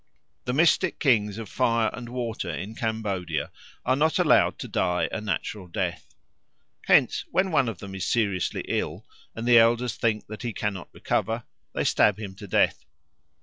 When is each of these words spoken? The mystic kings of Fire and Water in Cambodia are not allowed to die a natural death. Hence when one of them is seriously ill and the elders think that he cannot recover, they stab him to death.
The 0.45 0.53
mystic 0.53 0.97
kings 0.97 1.37
of 1.37 1.47
Fire 1.47 1.91
and 1.93 2.09
Water 2.09 2.49
in 2.49 2.73
Cambodia 2.73 3.51
are 3.85 3.95
not 3.95 4.17
allowed 4.17 4.57
to 4.57 4.67
die 4.67 5.07
a 5.11 5.21
natural 5.21 5.67
death. 5.67 6.15
Hence 6.87 7.23
when 7.29 7.51
one 7.51 7.69
of 7.69 7.77
them 7.77 7.93
is 7.93 8.03
seriously 8.07 8.65
ill 8.67 9.05
and 9.35 9.47
the 9.47 9.59
elders 9.59 9.95
think 9.95 10.25
that 10.25 10.41
he 10.41 10.53
cannot 10.53 10.89
recover, 10.91 11.43
they 11.75 11.83
stab 11.83 12.17
him 12.19 12.33
to 12.37 12.47
death. 12.47 12.83